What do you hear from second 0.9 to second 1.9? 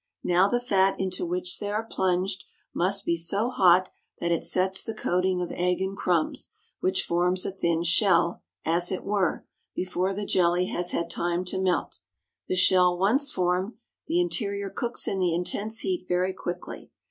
into which they are